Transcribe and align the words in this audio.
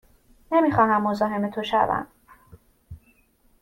نمی 0.51 0.71
خواهم 0.71 1.07
مزاحم 1.07 1.49
تو 1.49 1.63
شوم. 1.63 2.07